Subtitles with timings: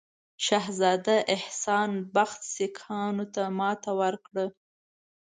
[0.45, 4.45] شهزاده احسان بخت سیکهانو ته ماته ورکړه.